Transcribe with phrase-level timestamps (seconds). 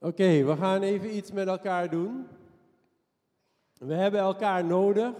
[0.00, 2.26] Oké, we gaan even iets met elkaar doen.
[3.78, 5.14] We hebben elkaar nodig.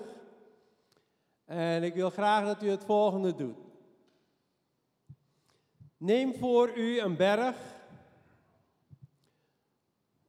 [1.45, 3.57] En ik wil graag dat u het volgende doet.
[5.97, 7.57] Neem voor u een berg.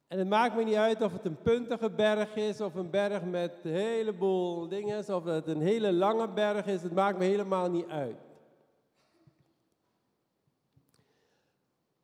[0.06, 3.24] En het maakt me niet uit of het een puntige berg is, of een berg
[3.24, 6.82] met een heleboel dingen, of het een hele lange berg is.
[6.82, 8.16] Het maakt me helemaal niet uit.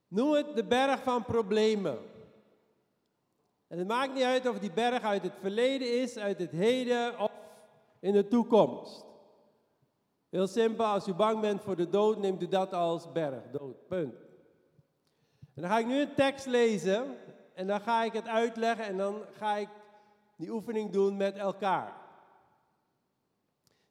[0.09, 1.99] Noem het de berg van problemen.
[3.69, 7.19] En het maakt niet uit of die berg uit het verleden is, uit het heden
[7.19, 7.31] of
[8.01, 9.05] in de toekomst.
[10.29, 13.87] Heel simpel, als u bang bent voor de dood, neemt u dat als berg, dood,
[13.89, 14.15] punt.
[15.55, 17.17] En dan ga ik nu een tekst lezen
[17.55, 19.69] en dan ga ik het uitleggen en dan ga ik
[20.37, 21.97] die oefening doen met elkaar.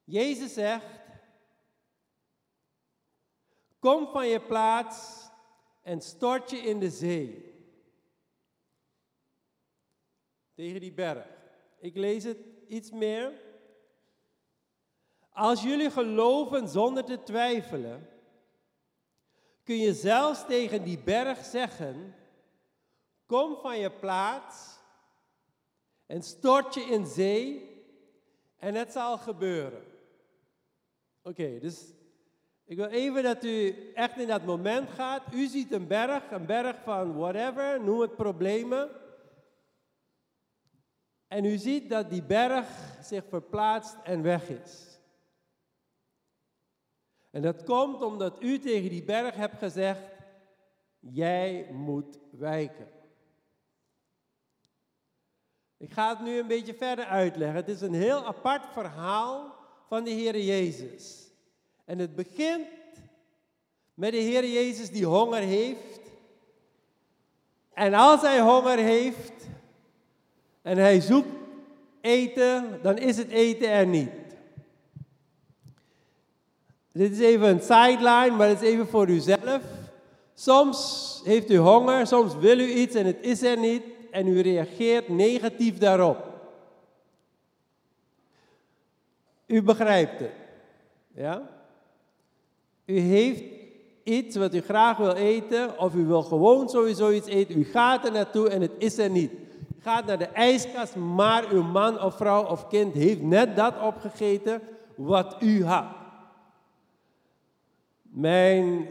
[0.04, 0.86] Jezus zegt,
[3.80, 5.30] kom van je plaats
[5.82, 7.53] en stort je in de zee.
[10.56, 11.28] Tegen die berg.
[11.80, 12.38] Ik lees het
[12.68, 13.32] iets meer.
[15.30, 18.10] Als jullie geloven zonder te twijfelen,
[19.64, 22.16] kun je zelfs tegen die berg zeggen:
[23.26, 24.80] Kom van je plaats
[26.06, 27.72] en stort je in zee
[28.58, 29.84] en het zal gebeuren.
[31.22, 31.94] Oké, dus
[32.66, 35.34] ik wil even dat u echt in dat moment gaat.
[35.34, 38.90] U ziet een berg, een berg van whatever, noem het problemen.
[41.34, 42.68] En u ziet dat die berg
[43.02, 45.00] zich verplaatst en weg is.
[47.32, 50.02] En dat komt omdat u tegen die berg hebt gezegd,
[51.00, 52.88] jij moet wijken.
[55.78, 57.56] Ik ga het nu een beetje verder uitleggen.
[57.56, 59.56] Het is een heel apart verhaal
[59.88, 61.32] van de Heer Jezus.
[61.86, 62.68] En het begint
[63.94, 66.00] met de Heer Jezus die honger heeft.
[67.74, 69.52] En als hij honger heeft
[70.64, 71.30] en hij zoekt
[72.02, 74.10] eten, dan is het eten er niet.
[76.92, 79.62] Dit is even een sideline, maar het is even voor uzelf.
[80.34, 84.42] Soms heeft u honger, soms wil u iets en het is er niet en u
[84.42, 86.32] reageert negatief daarop.
[89.46, 90.32] U begrijpt het.
[91.16, 91.50] Ja?
[92.86, 93.44] U heeft
[94.04, 97.60] iets wat u graag wil eten, of u wil gewoon sowieso iets eten.
[97.60, 99.32] U gaat er naartoe en het is er niet.
[99.84, 104.62] Gaat naar de ijskast, maar uw man of vrouw of kind heeft net dat opgegeten
[104.96, 105.86] wat u had.
[108.02, 108.88] Mijn,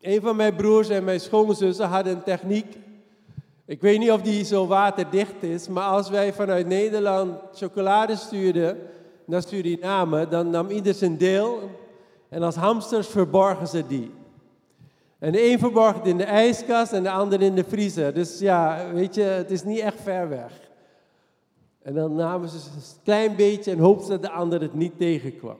[0.00, 2.76] een van mijn broers en mijn schoonzussen hadden een techniek.
[3.64, 8.78] Ik weet niet of die zo waterdicht is, maar als wij vanuit Nederland chocolade stuurden
[9.24, 11.70] naar Suriname, dan nam ieder zijn deel
[12.28, 14.10] en als hamsters verborgen ze die.
[15.18, 18.14] En de een verborg in de ijskast en de ander in de vriezer.
[18.14, 20.52] Dus ja, weet je, het is niet echt ver weg.
[21.82, 25.58] En dan namen ze een klein beetje en hoopten dat de ander het niet tegenkwam.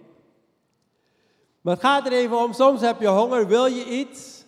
[1.61, 4.45] Maar het gaat er even om, soms heb je honger, wil je iets?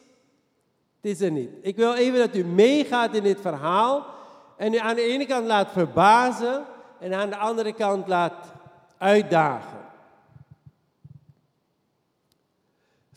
[1.00, 1.50] Het is er niet.
[1.62, 4.06] Ik wil even dat u meegaat in dit verhaal
[4.56, 6.64] en u aan de ene kant laat verbazen
[6.98, 8.52] en aan de andere kant laat
[8.98, 9.79] uitdagen.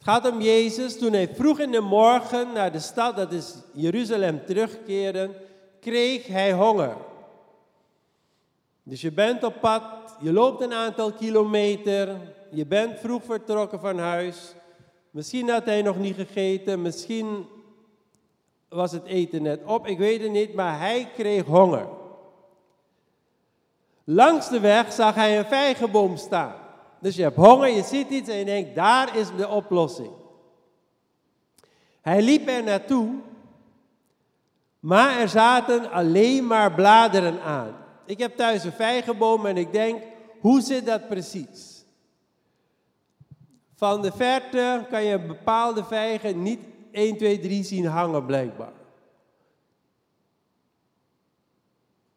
[0.03, 4.45] Gaat om Jezus toen hij vroeg in de morgen naar de stad, dat is Jeruzalem,
[4.45, 5.29] terugkeerde,
[5.79, 6.95] kreeg hij honger.
[8.83, 9.83] Dus je bent op pad,
[10.19, 12.17] je loopt een aantal kilometer,
[12.51, 14.53] je bent vroeg vertrokken van huis.
[15.09, 17.45] Misschien had hij nog niet gegeten, misschien
[18.69, 21.87] was het eten net op, ik weet het niet, maar hij kreeg honger.
[24.03, 26.62] Langs de weg zag hij een vijgenboom staan.
[27.03, 30.11] Dus je hebt honger, je ziet iets en je denkt, daar is de oplossing.
[32.01, 33.15] Hij liep er naartoe,
[34.79, 37.75] maar er zaten alleen maar bladeren aan.
[38.05, 40.01] Ik heb thuis een vijgenboom en ik denk,
[40.39, 41.85] hoe zit dat precies?
[43.75, 46.59] Van de verte kan je bepaalde vijgen niet
[46.91, 48.82] 1, 2, 3 zien hangen blijkbaar.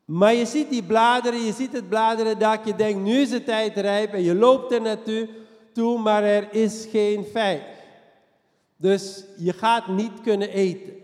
[0.07, 3.77] Maar je ziet die bladeren, je ziet het bladerendak, je denkt nu is het tijd
[3.77, 5.29] rijp en je loopt er naartoe,
[5.73, 7.63] toe, maar er is geen vijg.
[8.77, 10.95] Dus je gaat niet kunnen eten.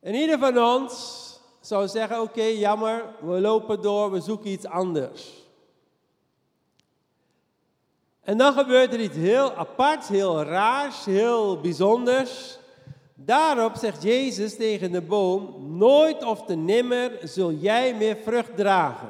[0.00, 1.24] En ieder van ons
[1.60, 5.46] zou zeggen, oké, jammer, we lopen door, we zoeken iets anders.
[8.20, 12.58] En dan gebeurt er iets heel aparts, heel raars, heel bijzonders.
[13.20, 19.08] Daarop zegt Jezus tegen de boom, nooit of te nimmer zul jij meer vrucht dragen.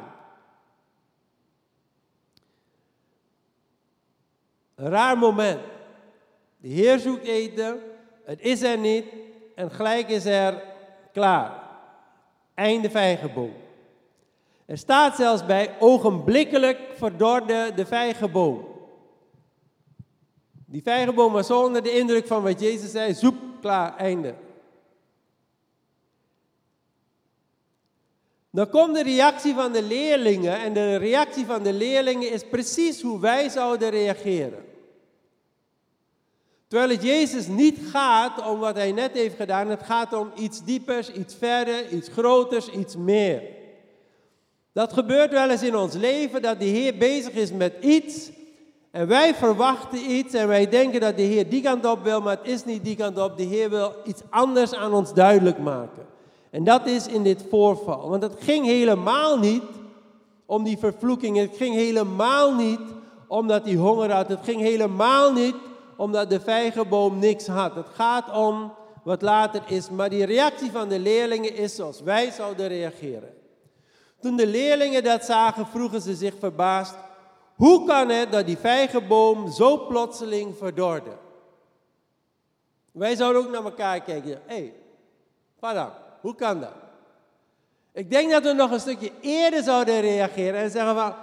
[4.75, 5.61] Een raar moment.
[6.57, 7.81] De Heer zoekt eten,
[8.25, 9.05] het is er niet
[9.55, 10.63] en gelijk is er
[11.13, 11.63] klaar.
[12.55, 13.53] Einde vijgenboom.
[14.67, 18.67] Er staat zelfs bij, ogenblikkelijk verdorde de vijgenboom.
[20.67, 24.35] Die vijgenboom was onder de indruk van wat Jezus zei, zoep, klaar, einde.
[28.51, 33.03] Dan komt de reactie van de leerlingen en de reactie van de leerlingen is precies
[33.03, 34.65] hoe wij zouden reageren.
[36.69, 40.65] Terwijl het Jezus niet gaat om wat hij net heeft gedaan, het gaat om iets
[40.65, 43.43] diepers, iets verder, iets groters, iets meer.
[44.73, 48.31] Dat gebeurt wel eens in ons leven, dat de Heer bezig is met iets
[48.99, 52.37] en wij verwachten iets en wij denken dat de Heer die kant op wil, maar
[52.37, 53.37] het is niet die kant op.
[53.37, 56.07] De Heer wil iets anders aan ons duidelijk maken.
[56.51, 58.09] En dat is in dit voorval.
[58.09, 59.63] Want het ging helemaal niet
[60.47, 61.37] om die vervloeking.
[61.37, 62.81] Het ging helemaal niet
[63.29, 64.29] omdat hij honger had.
[64.29, 65.55] Het ging helemaal niet
[65.97, 67.75] omdat de vijgenboom niks had.
[67.75, 68.73] Het gaat om
[69.05, 69.91] wat later is.
[69.91, 73.35] Maar die reactie van de leerlingen is zoals wij zouden reageren.
[74.21, 76.95] Toen de leerlingen dat zagen, vroegen ze zich verbaasd:
[77.59, 81.17] hoe kan het dat die vijgenboom zo plotseling verdorde?
[82.93, 84.31] Wij zouden ook naar elkaar kijken.
[84.31, 84.75] Hé, hey,
[85.59, 85.91] wat dan?
[86.21, 86.75] Hoe kan dat?
[87.93, 91.15] Ik denk dat we nog een stukje eerder zouden reageren en zeggen van...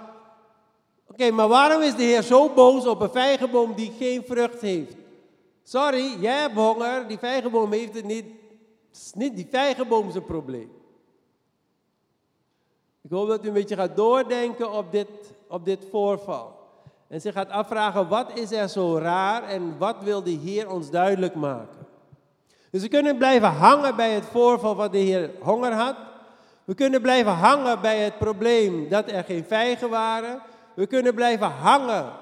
[1.06, 4.96] Oké, maar waarom is de Heer zo boos op een vijgenboom die geen vrucht heeft?
[5.62, 8.24] Sorry, jij hebt honger, die vijgenboom heeft het niet.
[8.88, 10.70] Het is niet die vijgenboom zijn probleem.
[13.02, 15.08] Ik hoop dat u een beetje gaat doordenken op dit,
[15.48, 16.54] op dit voorval.
[17.08, 20.90] En zich gaat afvragen, wat is er zo raar en wat wil de Heer ons
[20.90, 21.86] duidelijk maken?
[22.70, 25.96] Dus we kunnen blijven hangen bij het voorval wat de Heer honger had.
[26.64, 30.40] We kunnen blijven hangen bij het probleem dat er geen vijgen waren.
[30.74, 32.12] We kunnen blijven hangen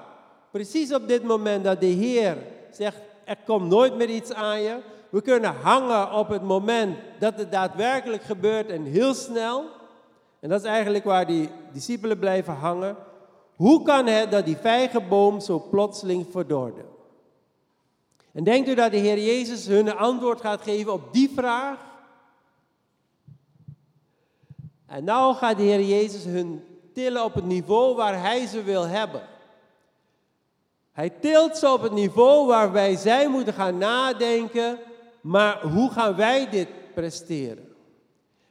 [0.55, 2.37] precies op dit moment dat de Heer
[2.71, 4.77] zegt, er komt nooit meer iets aan je.
[5.09, 9.65] We kunnen hangen op het moment dat het daadwerkelijk gebeurt en heel snel.
[10.39, 12.95] En dat is eigenlijk waar die discipelen blijven hangen.
[13.55, 16.85] Hoe kan het dat die vijgenboom zo plotseling verdorde?
[18.31, 21.77] En denkt u dat de Heer Jezus hun een antwoord gaat geven op die vraag?
[24.85, 26.63] En nou gaat de Heer Jezus hun
[26.93, 29.21] tillen op het niveau waar Hij ze wil hebben.
[30.91, 34.79] Hij tilt ze op het niveau waarbij zij moeten gaan nadenken,
[35.21, 37.75] maar hoe gaan wij dit presteren?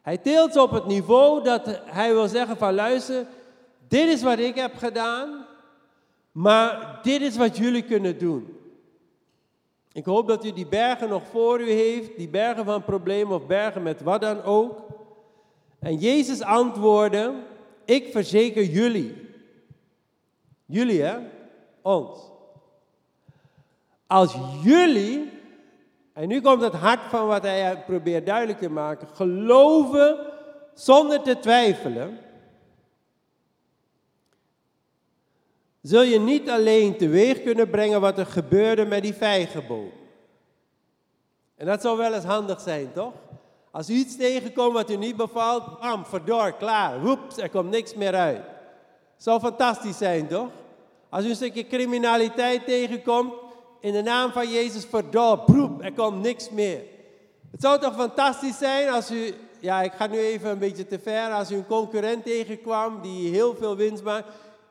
[0.02, 3.26] Hij tilt ze op het niveau dat hij wil zeggen van luister,
[3.94, 5.46] dit is wat ik heb gedaan,
[6.32, 8.58] maar dit is wat jullie kunnen doen.
[9.92, 13.46] Ik hoop dat u die bergen nog voor u heeft, die bergen van problemen of
[13.46, 14.78] bergen met wat dan ook.
[15.78, 17.32] En Jezus antwoordde,
[17.84, 19.28] ik verzeker jullie.
[20.66, 21.18] Jullie hè,
[21.82, 22.18] ons.
[24.06, 25.30] Als jullie,
[26.12, 30.16] en nu komt het hart van wat hij probeert duidelijk te maken, geloven
[30.74, 32.18] zonder te twijfelen,
[35.84, 39.90] zul je niet alleen teweeg kunnen brengen wat er gebeurde met die vijgenboom.
[41.56, 43.12] En dat zou wel eens handig zijn, toch?
[43.70, 47.94] Als u iets tegenkomt wat u niet bevalt, bam, verdor, klaar, woeps, er komt niks
[47.94, 48.40] meer uit.
[49.16, 50.48] Zou fantastisch zijn, toch?
[51.08, 53.32] Als u een stukje criminaliteit tegenkomt,
[53.80, 56.82] in de naam van Jezus verdor, broep, er komt niks meer.
[57.50, 60.98] Het zou toch fantastisch zijn als u, ja, ik ga nu even een beetje te
[60.98, 64.26] ver, als u een concurrent tegenkwam die heel veel winst maakt.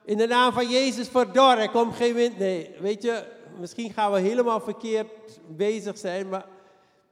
[0.05, 2.37] In de naam van Jezus verdor, er komt geen wind.
[2.37, 3.23] Nee, weet je,
[3.59, 6.45] misschien gaan we helemaal verkeerd bezig zijn, maar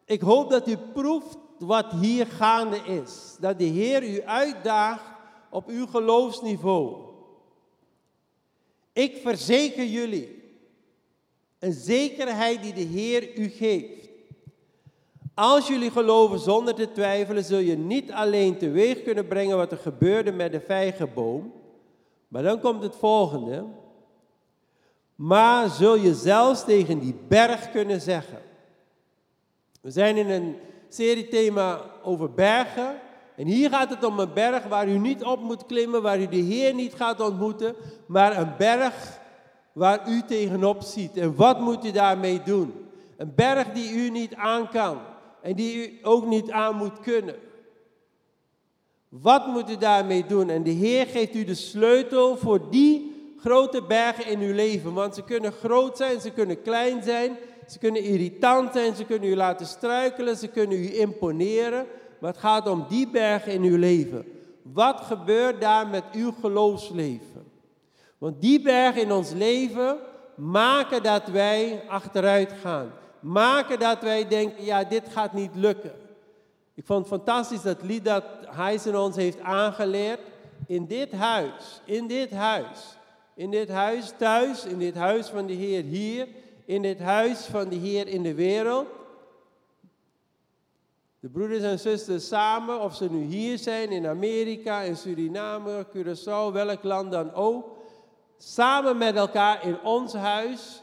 [0.05, 3.36] ik hoop dat u proeft wat hier gaande is.
[3.39, 5.03] Dat de Heer u uitdaagt
[5.50, 6.95] op uw geloofsniveau.
[8.93, 10.43] Ik verzeker jullie,
[11.60, 14.10] een zekerheid die de Heer u geeft.
[15.33, 19.77] Als jullie geloven zonder te twijfelen, zul je niet alleen teweeg kunnen brengen wat er
[19.77, 21.53] gebeurde met de vijgenboom,
[22.31, 23.65] maar dan komt het volgende.
[25.15, 28.41] Maar zul je zelfs tegen die berg kunnen zeggen.
[29.81, 30.55] We zijn in een
[30.89, 33.00] serie thema over bergen.
[33.35, 36.27] En hier gaat het om een berg waar u niet op moet klimmen, waar u
[36.27, 39.19] de Heer niet gaat ontmoeten, maar een berg
[39.71, 41.17] waar u tegenop ziet.
[41.17, 42.73] En wat moet u daarmee doen?
[43.17, 44.97] Een berg die u niet aan kan
[45.41, 47.35] en die u ook niet aan moet kunnen.
[49.11, 50.49] Wat moet u daarmee doen?
[50.49, 54.93] En de Heer geeft u de sleutel voor die grote bergen in uw leven.
[54.93, 57.37] Want ze kunnen groot zijn, ze kunnen klein zijn,
[57.67, 61.85] ze kunnen irritant zijn, ze kunnen u laten struikelen, ze kunnen u imponeren.
[62.19, 64.25] Maar het gaat om die bergen in uw leven.
[64.61, 67.51] Wat gebeurt daar met uw geloofsleven?
[68.17, 69.97] Want die bergen in ons leven
[70.35, 72.91] maken dat wij achteruit gaan.
[73.19, 75.91] Maken dat wij denken, ja, dit gaat niet lukken.
[76.81, 80.19] Ik vond het fantastisch dat lied dat Heisen ons heeft aangeleerd.
[80.67, 82.97] In dit huis, in dit huis,
[83.35, 86.27] in dit huis thuis, in dit huis van de Heer hier,
[86.65, 88.88] in dit huis van de Heer in de wereld.
[91.19, 96.53] De broeders en zusters samen, of ze nu hier zijn, in Amerika, in Suriname, Curaçao,
[96.53, 97.77] welk land dan ook.
[98.38, 100.81] Samen met elkaar in ons huis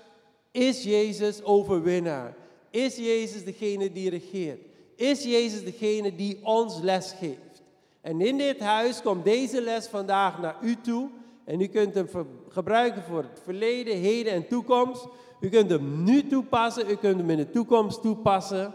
[0.50, 2.34] is Jezus overwinnaar.
[2.70, 4.67] Is Jezus degene die regeert.
[4.98, 7.62] Is Jezus degene die ons les geeft.
[8.00, 11.08] En in dit huis komt deze les vandaag naar u toe.
[11.44, 12.08] En u kunt hem
[12.48, 15.06] gebruiken voor het verleden, heden en toekomst.
[15.40, 18.74] U kunt hem nu toepassen, u kunt hem in de toekomst toepassen.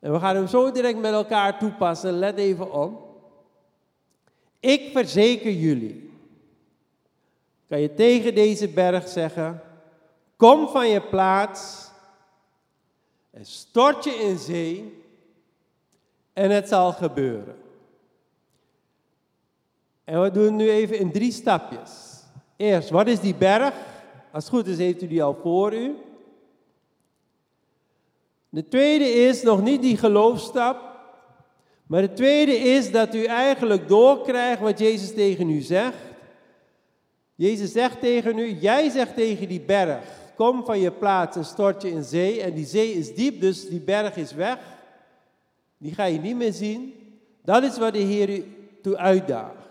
[0.00, 2.12] En we gaan hem zo direct met elkaar toepassen.
[2.12, 3.08] Let even op.
[4.60, 6.10] Ik verzeker jullie.
[7.68, 9.62] Kan je tegen deze berg zeggen:
[10.36, 11.90] Kom van je plaats
[13.30, 14.99] en stort je in zee
[16.40, 17.54] en het zal gebeuren.
[20.04, 22.22] En we doen nu even in drie stapjes.
[22.56, 23.74] Eerst, wat is die berg?
[24.32, 25.96] Als het goed is, heeft u die al voor u.
[28.48, 30.80] De tweede is nog niet die geloofstap.
[31.86, 35.96] Maar de tweede is dat u eigenlijk doorkrijgt wat Jezus tegen u zegt.
[37.34, 40.04] Jezus zegt tegen u, jij zegt tegen die berg,
[40.36, 42.42] kom van je plaats en stort je in zee.
[42.42, 44.58] En die zee is diep, dus die berg is weg.
[45.80, 46.94] Die ga je niet meer zien.
[47.42, 48.44] Dat is wat de Heer u
[48.82, 49.68] toe uitdaagt.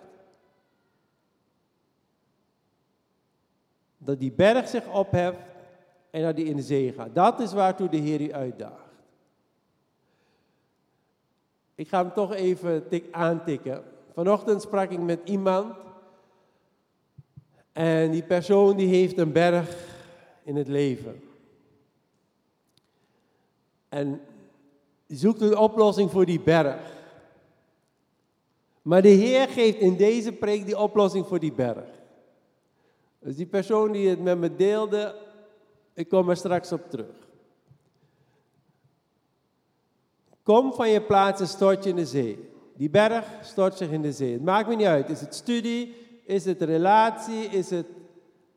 [3.97, 5.39] Dat die berg zich opheft
[6.09, 7.15] en dat die in de zee gaat.
[7.15, 8.93] Dat is waartoe de Heer u uitdaagt.
[11.75, 13.83] Ik ga hem toch even tik aantikken.
[14.13, 15.75] Vanochtend sprak ik met iemand.
[17.71, 19.77] En die persoon die heeft een berg
[20.43, 21.21] in het leven.
[23.89, 24.21] En
[25.17, 26.97] zoekt een oplossing voor die berg.
[28.81, 31.85] Maar de Heer geeft in deze preek die oplossing voor die berg.
[33.19, 35.15] Dus die persoon die het met me deelde,
[35.93, 37.27] ik kom er straks op terug.
[40.43, 42.49] Kom van je plaats en stort je in de zee.
[42.75, 44.33] Die berg stort zich in de zee.
[44.33, 45.09] Het maakt me niet uit.
[45.09, 45.95] Is het studie?
[46.25, 47.45] Is het relatie?
[47.45, 47.87] Is het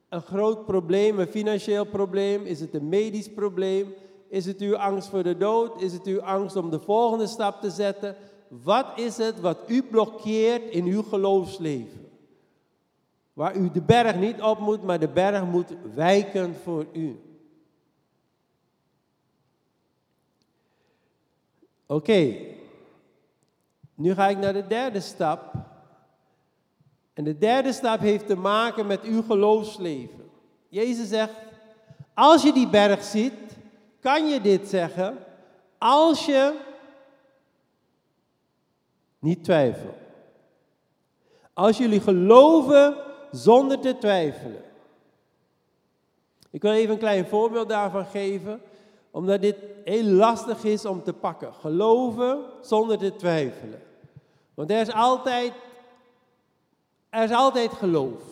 [0.09, 2.44] een groot probleem, een financieel probleem?
[2.44, 3.94] Is het een medisch probleem?
[4.32, 5.80] Is het uw angst voor de dood?
[5.80, 8.16] Is het uw angst om de volgende stap te zetten?
[8.48, 12.10] Wat is het wat u blokkeert in uw geloofsleven?
[13.32, 17.20] Waar u de berg niet op moet, maar de berg moet wijken voor u.
[21.86, 22.36] Oké,
[23.94, 25.54] nu ga ik naar de derde stap.
[27.12, 30.30] En de derde stap heeft te maken met uw geloofsleven.
[30.68, 31.34] Jezus zegt,
[32.14, 33.32] als je die berg ziet,
[34.02, 35.18] kan je dit zeggen,
[35.78, 36.59] als je
[39.18, 39.97] niet twijfelt.
[41.52, 42.97] Als jullie geloven
[43.30, 44.62] zonder te twijfelen.
[46.50, 48.61] Ik wil even een klein voorbeeld daarvan geven
[49.11, 51.54] omdat dit heel lastig is om te pakken.
[51.54, 53.82] Geloven zonder te twijfelen.
[54.54, 55.52] Want er is altijd,
[57.11, 58.23] er is altijd geloof.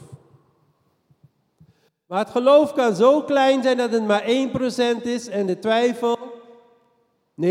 [2.10, 6.18] Maar het geloof kan zo klein zijn dat het maar 1% is en de twijfel
[7.42, 7.44] 99%.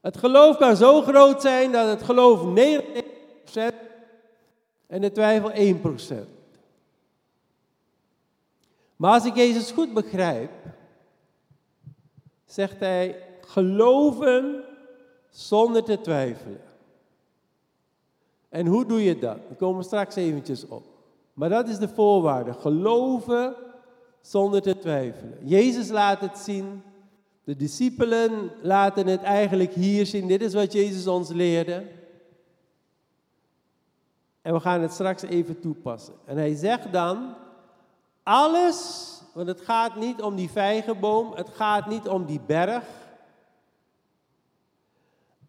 [0.00, 3.04] Het geloof kan zo groot zijn dat het geloof 99%
[4.86, 6.28] en de twijfel 1%.
[8.96, 10.50] Maar als ik Jezus goed begrijp,
[12.44, 14.64] zegt hij geloven
[15.30, 16.62] zonder te twijfelen.
[18.48, 19.38] En hoe doe je dat?
[19.48, 20.92] We komen straks eventjes op.
[21.34, 22.52] Maar dat is de voorwaarde.
[22.52, 23.54] Geloven
[24.20, 25.38] zonder te twijfelen.
[25.42, 26.82] Jezus laat het zien.
[27.44, 30.26] De discipelen laten het eigenlijk hier zien.
[30.26, 31.86] Dit is wat Jezus ons leerde.
[34.42, 36.14] En we gaan het straks even toepassen.
[36.24, 37.34] En hij zegt dan,
[38.22, 42.84] alles, want het gaat niet om die vijgenboom, het gaat niet om die berg.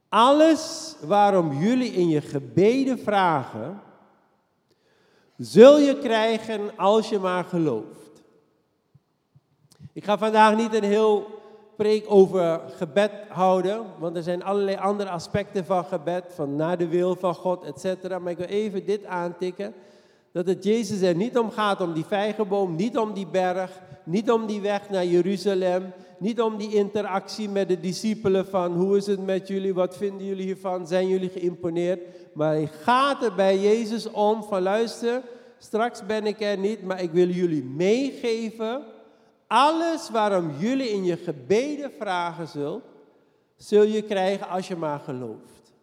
[0.09, 3.81] Alles waarom jullie in je gebeden vragen,
[5.37, 8.23] zul je krijgen als je maar gelooft.
[9.93, 11.25] Ik ga vandaag niet een heel
[11.75, 16.87] preek over gebed houden, want er zijn allerlei andere aspecten van gebed, van naar de
[16.87, 18.09] wil van God, etc.
[18.19, 19.73] Maar ik wil even dit aantikken
[20.31, 23.71] dat het Jezus er niet om gaat om die vijgenboom, niet om die berg,
[24.03, 28.97] niet om die weg naar Jeruzalem, niet om die interactie met de discipelen van hoe
[28.97, 32.01] is het met jullie, wat vinden jullie hiervan, zijn jullie geïmponeerd.
[32.33, 35.21] Maar hij gaat er bij Jezus om van luister,
[35.57, 38.83] straks ben ik er niet, maar ik wil jullie meegeven,
[39.47, 42.83] alles waarom jullie in je gebeden vragen zult,
[43.55, 45.73] zul je krijgen als je maar gelooft.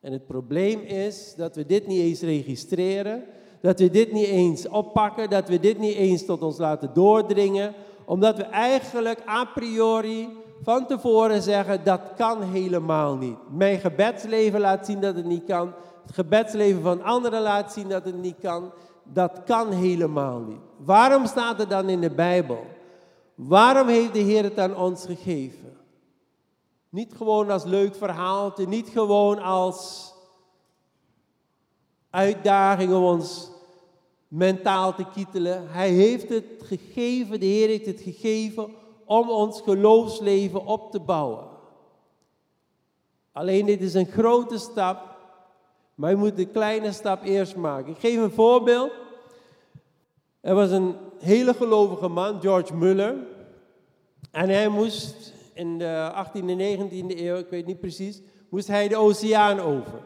[0.00, 3.24] En het probleem is dat we dit niet eens registreren,
[3.60, 7.74] dat we dit niet eens oppakken, dat we dit niet eens tot ons laten doordringen,
[8.08, 10.28] omdat we eigenlijk a priori
[10.62, 13.36] van tevoren zeggen dat kan helemaal niet.
[13.50, 15.72] Mijn gebedsleven laat zien dat het niet kan.
[16.06, 18.72] Het gebedsleven van anderen laat zien dat het niet kan.
[19.02, 20.60] Dat kan helemaal niet.
[20.76, 22.66] Waarom staat het dan in de Bijbel?
[23.34, 25.76] Waarom heeft de Heer het aan ons gegeven?
[26.88, 30.12] Niet gewoon als leuk verhaaltje, niet gewoon als
[32.10, 33.50] uitdaging om ons
[34.28, 35.68] mentaal te kietelen.
[35.70, 41.46] Hij heeft het gegeven, de Heer heeft het gegeven om ons geloofsleven op te bouwen.
[43.32, 45.16] Alleen dit is een grote stap,
[45.94, 47.92] maar je moet de kleine stap eerst maken.
[47.92, 48.90] Ik geef een voorbeeld.
[50.40, 53.16] Er was een hele gelovige man, George Muller.
[54.30, 58.88] En hij moest in de 18e en 19e eeuw, ik weet niet precies, moest hij
[58.88, 60.02] de oceaan over.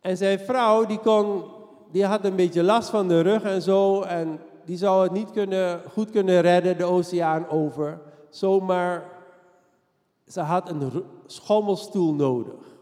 [0.00, 1.44] En zijn vrouw, die, kon,
[1.90, 4.02] die had een beetje last van de rug en zo.
[4.02, 8.00] En die zou het niet kunnen, goed kunnen redden, de oceaan over.
[8.30, 9.04] Zomaar,
[10.26, 12.76] ze had een schommelstoel nodig.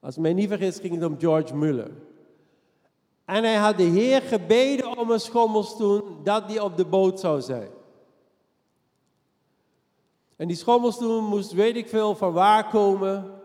[0.00, 1.90] Als mij niet vergis, ging het om George Muller.
[3.24, 7.40] En hij had de Heer gebeden om een schommelstoel, dat die op de boot zou
[7.40, 7.70] zijn.
[10.36, 13.42] En die schommelstoel moest weet ik veel van waar komen.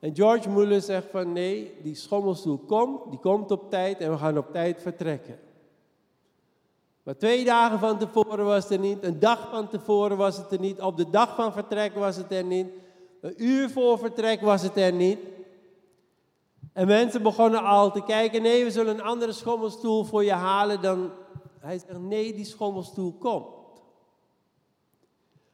[0.00, 4.18] En George Muller zegt van nee, die schommelstoel komt, die komt op tijd en we
[4.18, 5.38] gaan op tijd vertrekken.
[7.02, 10.52] Maar twee dagen van tevoren was het er niet, een dag van tevoren was het
[10.52, 12.66] er niet, op de dag van vertrek was het er niet,
[13.20, 15.18] een uur voor vertrek was het er niet.
[16.72, 20.82] En mensen begonnen al te kijken, nee, we zullen een andere schommelstoel voor je halen.
[20.82, 21.10] Dan,
[21.60, 23.46] hij zegt, nee, die schommelstoel komt.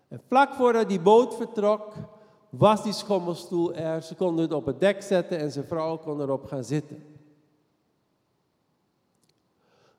[0.09, 1.93] En vlak voordat die boot vertrok,
[2.59, 4.03] was die schommelstoel er.
[4.03, 7.05] Ze konden het op het dek zetten en zijn vrouw kon erop gaan zitten.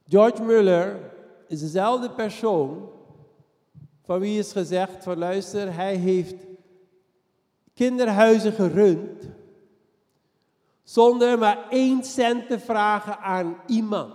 [0.07, 1.11] George Muller
[1.47, 2.89] is dezelfde persoon
[4.03, 6.35] van wie is gezegd van luister, hij heeft
[7.73, 9.29] kinderhuizen gerund
[10.83, 14.13] zonder maar één cent te vragen aan iemand.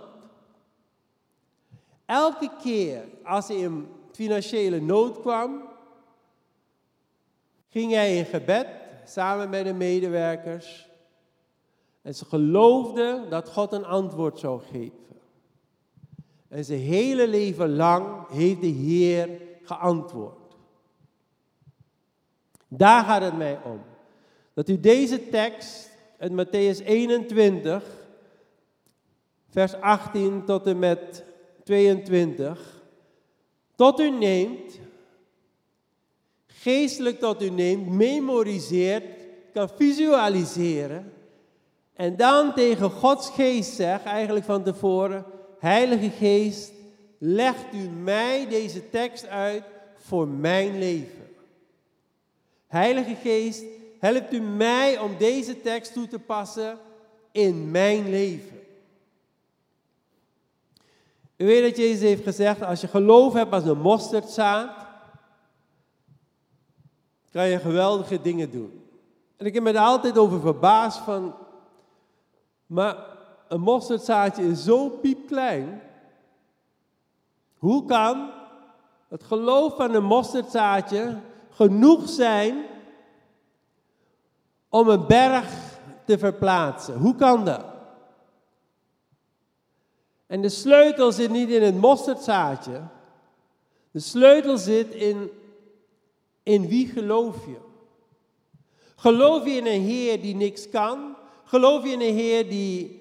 [2.05, 5.61] Elke keer als hij in financiële nood kwam,
[7.71, 8.67] ging hij in gebed
[9.05, 10.89] samen met de medewerkers.
[12.01, 14.99] En ze geloofden dat God een antwoord zou geven.
[16.47, 19.29] En zijn hele leven lang heeft de Heer
[19.63, 20.55] geantwoord.
[22.67, 23.81] Daar gaat het mij om.
[24.53, 27.83] Dat u deze tekst uit Matthäus 21,
[29.49, 31.23] vers 18 tot en met
[31.63, 32.81] 22,
[33.75, 34.79] tot u neemt
[36.61, 39.03] geestelijk tot u neemt, memoriseert,
[39.53, 41.13] kan visualiseren.
[41.93, 45.25] En dan tegen Gods geest zegt, eigenlijk van tevoren,
[45.59, 46.71] Heilige Geest,
[47.17, 49.63] legt u mij deze tekst uit
[49.95, 51.27] voor mijn leven.
[52.67, 53.63] Heilige Geest,
[53.99, 56.77] helpt u mij om deze tekst toe te passen
[57.31, 58.59] in mijn leven.
[61.37, 64.80] U weet dat Jezus heeft gezegd, als je geloof hebt als een mosterdzaad,
[67.31, 68.85] kan je geweldige dingen doen.
[69.37, 71.35] En ik heb me er altijd over verbaasd van,
[72.65, 72.95] maar
[73.47, 75.81] een mosterdzaadje is zo piepklein.
[77.57, 78.31] Hoe kan
[79.07, 82.65] het geloof van een mosterdzaadje genoeg zijn
[84.69, 85.47] om een berg
[86.05, 86.97] te verplaatsen?
[86.97, 87.65] Hoe kan dat?
[90.27, 92.81] En de sleutel zit niet in het mosterdzaadje.
[93.91, 95.29] De sleutel zit in
[96.43, 97.57] in wie geloof je?
[98.95, 101.15] Geloof je in een Heer die niks kan?
[101.43, 102.99] Geloof je in een Heer die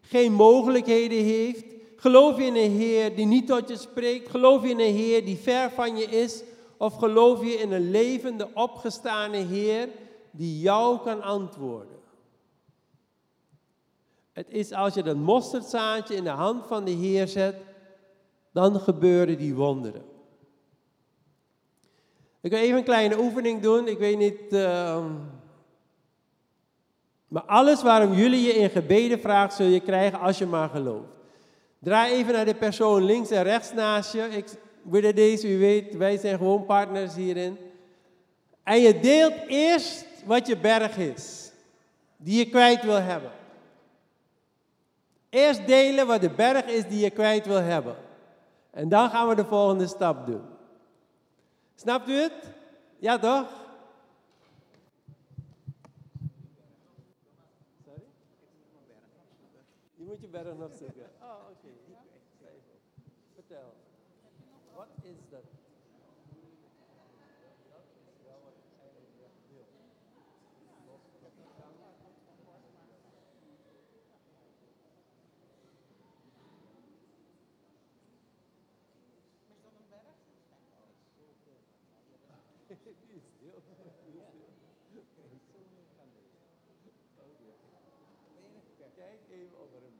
[0.00, 1.64] geen mogelijkheden heeft?
[1.96, 4.30] Geloof je in een Heer die niet tot je spreekt?
[4.30, 6.42] Geloof je in een Heer die ver van je is?
[6.76, 9.88] Of geloof je in een levende, opgestane Heer
[10.30, 12.00] die jou kan antwoorden?
[14.32, 17.56] Het is als je dat mosterdzaadje in de hand van de Heer zet,
[18.52, 20.11] dan gebeuren die wonderen.
[22.42, 23.88] Ik wil even een kleine oefening doen.
[23.88, 24.40] Ik weet niet.
[24.50, 25.04] Uh,
[27.28, 31.08] maar alles waarom jullie je in gebeden vraagt, zul je krijgen als je maar gelooft.
[31.78, 34.22] Draai even naar de persoon links en rechts naast je.
[34.22, 34.46] Ik
[34.82, 37.58] wil deze, u weet, wij zijn gewoon partners hierin.
[38.62, 41.52] En je deelt eerst wat je berg is,
[42.16, 43.30] die je kwijt wil hebben.
[45.30, 47.96] Eerst delen wat de berg is die je kwijt wil hebben.
[48.70, 50.51] En dan gaan we de volgende stap doen.
[51.74, 52.32] Snapt u het?
[52.98, 53.48] Ja, toch?
[57.84, 58.02] Sorry?
[59.94, 61.11] Je moet je berg nog zoeken.
[89.32, 89.92] Even op een.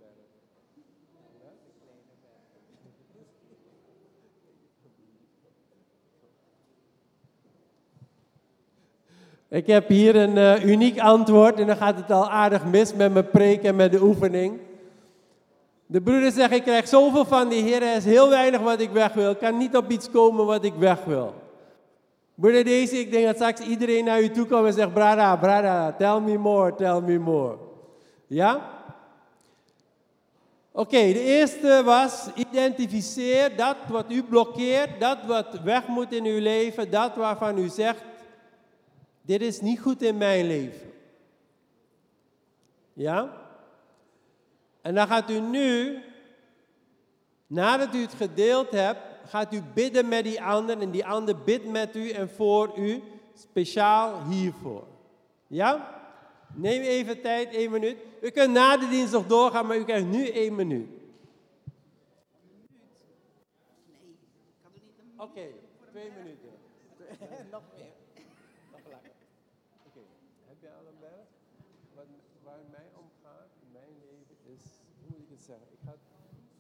[9.48, 13.12] Ik heb hier een uh, uniek antwoord en dan gaat het al aardig mis met
[13.12, 14.60] mijn preek en met de oefening.
[15.86, 18.90] De broeder zegt, ik krijg zoveel van die Heer, er is heel weinig wat ik
[18.90, 19.30] weg wil.
[19.30, 21.34] Ik kan niet op iets komen wat ik weg wil.
[22.34, 25.92] Broeder deze, ik denk dat straks iedereen naar u toe komt en zegt, brada, brada,
[25.92, 27.56] tell me more, tell me more.
[28.26, 28.81] Ja?
[30.74, 36.40] Oké, de eerste was, identificeer dat wat u blokkeert, dat wat weg moet in uw
[36.40, 38.04] leven, dat waarvan u zegt,
[39.22, 40.92] dit is niet goed in mijn leven.
[42.92, 43.40] Ja?
[44.80, 46.02] En dan gaat u nu,
[47.46, 51.66] nadat u het gedeeld hebt, gaat u bidden met die ander en die ander bidt
[51.66, 53.02] met u en voor u,
[53.34, 54.86] speciaal hiervoor.
[55.46, 56.00] Ja?
[56.54, 57.96] Neem even tijd, één minuut.
[58.22, 60.88] U kunt na de dienst nog doorgaan, maar u krijgt nu één minuut.
[65.16, 65.54] Oké, okay,
[65.90, 66.52] twee minuten.
[67.56, 67.94] nog meer.
[68.74, 69.14] Nog langer.
[69.86, 70.06] Oké, okay.
[70.50, 71.26] heb je al een berg?
[71.94, 72.08] Wat,
[72.46, 74.64] waar mij om gaat in mijn leven is,
[75.00, 75.68] hoe moet ik het zeggen?
[75.76, 76.06] Ik ga het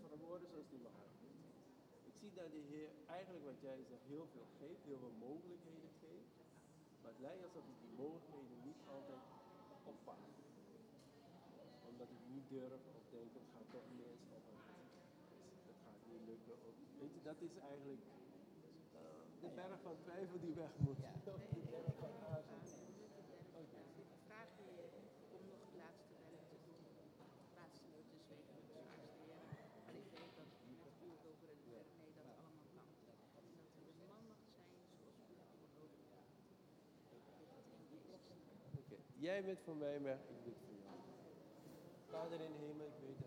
[0.08, 0.98] verwoorden zoals die mag.
[2.10, 5.90] Ik zie dat de Heer eigenlijk wat jij zegt heel veel geeft, heel veel mogelijkheden
[6.02, 6.32] geeft.
[7.00, 9.24] Maar het lijkt alsof ik die mogelijkheden niet altijd
[9.92, 10.22] oppak.
[11.90, 16.56] Omdat ik niet durf of denk het gaat toch mis of het, gaat niet lukken.
[16.68, 19.00] Of, weet je, dat is eigenlijk uh,
[19.44, 21.00] de berg van twijfel die weg moet.
[21.06, 21.12] Ja.
[21.24, 22.60] De berg van aarzel.
[23.60, 23.86] Okay.
[24.28, 24.70] Vraag je
[25.36, 26.80] om nog de laatste bellen te doen.
[27.58, 29.52] Laatste zwegen met de zwaarste heren.
[29.88, 32.88] En ik weet dat met het werk dat allemaal kan.
[33.38, 36.00] En dat u een man mag zijn zoals dat nodig.
[38.86, 39.02] Okay.
[39.26, 40.61] Jij bent voor mij, maar ik jou.
[42.12, 43.21] Vader in hemel, ik weet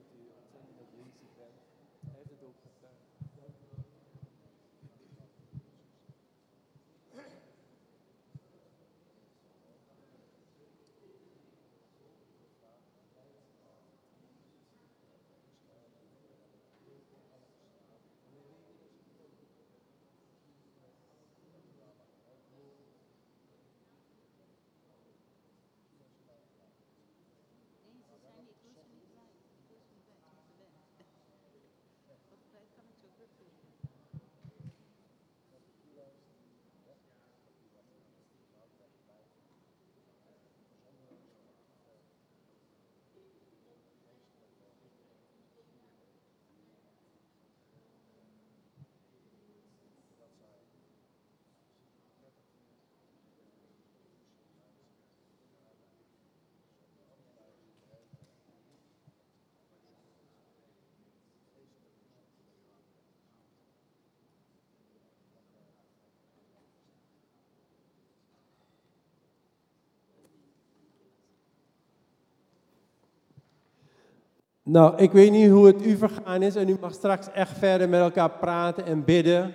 [74.67, 77.89] Nou, ik weet niet hoe het u vergaan is en u mag straks echt verder
[77.89, 79.53] met elkaar praten en bidden.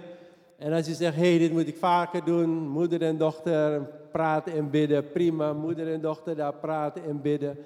[0.58, 4.52] En als je zegt, hé, hey, dit moet ik vaker doen, moeder en dochter praten
[4.52, 5.52] en bidden, prima.
[5.52, 7.58] Moeder en dochter daar praten en bidden.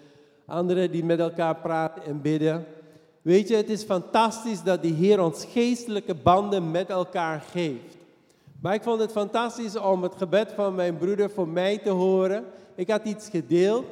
[0.46, 2.64] Anderen die met elkaar praten en bidden.
[3.22, 7.96] Weet je, het is fantastisch dat de Heer ons geestelijke banden met elkaar geeft.
[8.61, 12.44] Maar ik vond het fantastisch om het gebed van mijn broeder voor mij te horen.
[12.74, 13.85] Ik had iets gedeeld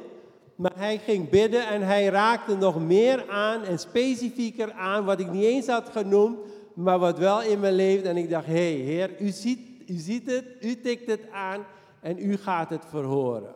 [0.63, 5.31] maar hij ging bidden en hij raakte nog meer aan en specifieker aan wat ik
[5.31, 6.37] niet eens had genoemd,
[6.73, 8.03] maar wat wel in me leeft.
[8.03, 11.65] En ik dacht, hé hey, Heer, u ziet, u ziet het, u tikt het aan
[12.01, 13.53] en u gaat het verhoren.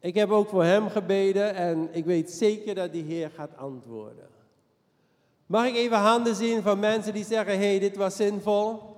[0.00, 4.28] Ik heb ook voor hem gebeden en ik weet zeker dat die Heer gaat antwoorden.
[5.46, 8.93] Mag ik even handen zien van mensen die zeggen, hé, hey, dit was zinvol?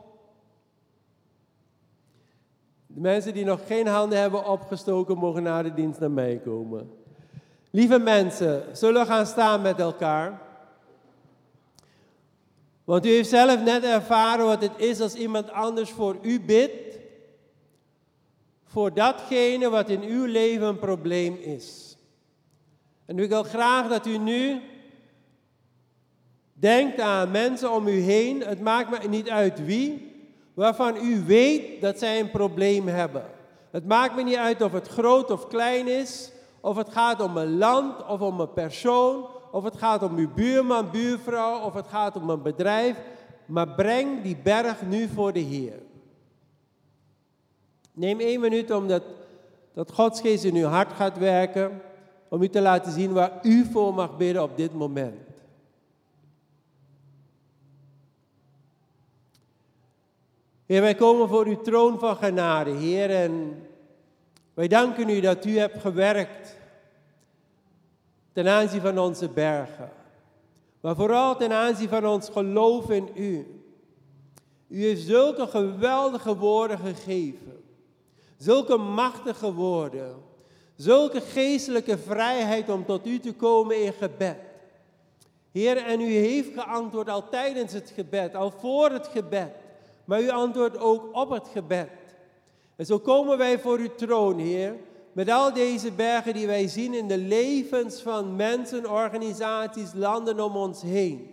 [2.96, 6.90] De mensen die nog geen handen hebben opgestoken, mogen na de dienst naar mij komen.
[7.70, 10.40] Lieve mensen, zullen we gaan staan met elkaar?
[12.84, 16.98] Want u heeft zelf net ervaren wat het is als iemand anders voor u bidt.
[18.64, 21.96] voor datgene wat in uw leven een probleem is.
[23.06, 24.60] En ik wil graag dat u nu
[26.52, 28.40] denkt aan mensen om u heen.
[28.40, 30.15] Het maakt me niet uit wie,
[30.56, 33.24] waarvan u weet dat zij een probleem hebben.
[33.70, 37.36] Het maakt me niet uit of het groot of klein is, of het gaat om
[37.36, 41.86] een land of om een persoon, of het gaat om uw buurman, buurvrouw, of het
[41.86, 42.96] gaat om een bedrijf.
[43.46, 45.82] Maar breng die berg nu voor de Heer.
[47.92, 49.02] Neem één minuut omdat
[49.74, 51.82] dat Gods geest in uw hart gaat werken,
[52.28, 55.25] om u te laten zien waar u voor mag bidden op dit moment.
[60.66, 63.62] Heer, wij komen voor uw troon van genade, Heer, en
[64.54, 66.56] wij danken u dat u hebt gewerkt
[68.32, 69.90] ten aanzien van onze bergen,
[70.80, 73.60] maar vooral ten aanzien van ons geloof in u.
[74.68, 77.62] U heeft zulke geweldige woorden gegeven,
[78.36, 80.16] zulke machtige woorden,
[80.76, 84.38] zulke geestelijke vrijheid om tot u te komen in gebed.
[85.52, 89.50] Heer, en u heeft geantwoord al tijdens het gebed, al voor het gebed
[90.06, 91.88] maar u antwoordt ook op het gebed.
[92.76, 94.74] En zo komen wij voor uw troon, Heer,
[95.12, 100.56] met al deze bergen die wij zien in de levens van mensen, organisaties, landen om
[100.56, 101.30] ons heen.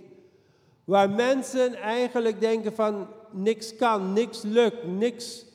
[0.83, 5.45] Waar mensen eigenlijk denken van niks kan, niks lukt, niks.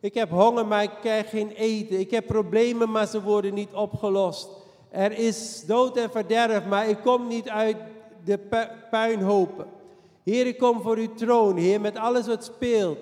[0.00, 2.00] Ik heb honger, maar ik krijg geen eten.
[2.00, 4.48] Ik heb problemen, maar ze worden niet opgelost.
[4.90, 7.76] Er is dood en verderf, maar ik kom niet uit
[8.24, 8.38] de
[8.90, 9.66] puinhopen.
[10.28, 12.98] Heer, ik kom voor uw troon, Heer, met alles wat speelt.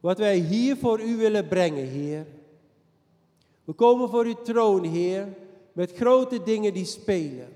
[0.00, 2.26] Wat wij hier voor u willen brengen, Heer.
[3.64, 5.28] We komen voor uw troon, Heer,
[5.72, 7.48] met grote dingen die spelen.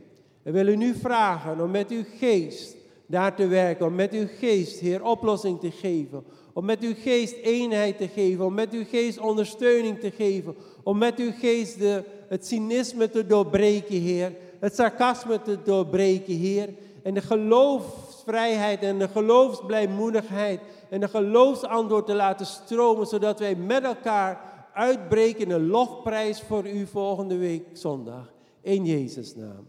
[0.43, 4.79] We willen u vragen om met uw geest daar te werken, om met uw geest,
[4.79, 6.25] Heer, oplossing te geven.
[6.53, 10.55] Om met uw geest eenheid te geven, om met uw geest ondersteuning te geven.
[10.83, 14.33] Om met uw geest de, het cynisme te doorbreken, Heer.
[14.59, 16.69] Het sarcasme te doorbreken, Heer
[17.05, 23.85] en de geloofsvrijheid en de geloofsblijmoedigheid en de geloofsantwoord te laten stromen, zodat wij met
[23.85, 24.41] elkaar
[24.73, 28.33] uitbreken in een lofprijs voor u volgende week zondag.
[28.61, 29.67] In Jezus' naam.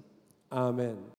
[0.47, 1.14] Amen.